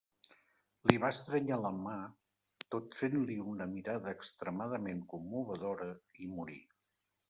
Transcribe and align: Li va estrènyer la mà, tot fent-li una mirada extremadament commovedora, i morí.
Li 0.91 0.95
va 1.03 1.11
estrènyer 1.15 1.59
la 1.65 1.71
mà, 1.83 1.93
tot 2.77 2.99
fent-li 3.03 3.37
una 3.55 3.71
mirada 3.77 4.17
extremadament 4.19 5.09
commovedora, 5.17 5.93
i 6.29 6.37
morí. 6.37 6.63